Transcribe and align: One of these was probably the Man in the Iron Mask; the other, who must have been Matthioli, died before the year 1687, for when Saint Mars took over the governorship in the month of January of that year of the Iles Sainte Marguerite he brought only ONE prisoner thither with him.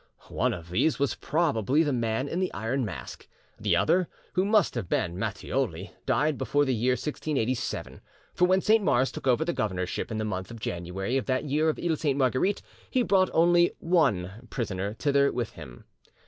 One 0.31 0.51
of 0.51 0.71
these 0.71 0.97
was 0.97 1.13
probably 1.13 1.83
the 1.83 1.93
Man 1.93 2.27
in 2.27 2.39
the 2.39 2.51
Iron 2.55 2.83
Mask; 2.83 3.27
the 3.59 3.75
other, 3.75 4.07
who 4.33 4.45
must 4.45 4.73
have 4.73 4.89
been 4.89 5.15
Matthioli, 5.15 5.91
died 6.07 6.39
before 6.39 6.65
the 6.65 6.73
year 6.73 6.93
1687, 6.93 8.01
for 8.33 8.45
when 8.45 8.61
Saint 8.61 8.83
Mars 8.83 9.11
took 9.11 9.27
over 9.27 9.45
the 9.45 9.53
governorship 9.53 10.09
in 10.09 10.17
the 10.17 10.25
month 10.25 10.49
of 10.49 10.59
January 10.59 11.17
of 11.17 11.27
that 11.27 11.45
year 11.45 11.69
of 11.69 11.75
the 11.75 11.87
Iles 11.87 12.01
Sainte 12.01 12.17
Marguerite 12.17 12.63
he 12.89 13.03
brought 13.03 13.29
only 13.31 13.73
ONE 13.77 14.47
prisoner 14.49 14.95
thither 14.95 15.31
with 15.31 15.51
him. 15.51 15.83